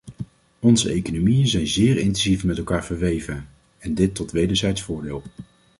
Onze 0.59 0.89
economieën 0.89 1.47
zijn 1.47 1.67
zeer 1.67 1.97
intensief 1.97 2.43
met 2.43 2.57
elkaar 2.57 2.85
verweven, 2.85 3.47
en 3.77 3.93
dit 3.93 4.15
tot 4.15 4.31
wederzijds 4.31 4.81
voordeel. 4.81 5.23